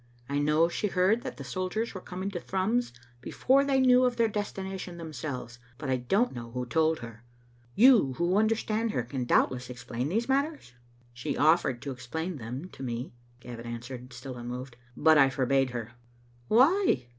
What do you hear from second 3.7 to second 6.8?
knew of their destination themselves, but I don't know who